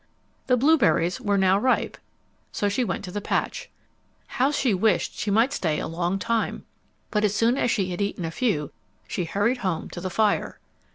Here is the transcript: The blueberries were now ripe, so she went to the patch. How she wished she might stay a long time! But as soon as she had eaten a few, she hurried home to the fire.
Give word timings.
The 0.47 0.57
blueberries 0.57 1.21
were 1.21 1.37
now 1.37 1.59
ripe, 1.59 1.95
so 2.51 2.67
she 2.69 2.83
went 2.83 3.05
to 3.05 3.11
the 3.11 3.21
patch. 3.21 3.69
How 4.25 4.49
she 4.49 4.73
wished 4.73 5.13
she 5.13 5.29
might 5.29 5.53
stay 5.53 5.77
a 5.79 5.85
long 5.85 6.17
time! 6.17 6.65
But 7.11 7.23
as 7.23 7.35
soon 7.35 7.55
as 7.55 7.69
she 7.69 7.91
had 7.91 8.01
eaten 8.01 8.25
a 8.25 8.31
few, 8.31 8.71
she 9.07 9.25
hurried 9.25 9.59
home 9.59 9.91
to 9.91 10.01
the 10.01 10.09
fire. 10.09 10.57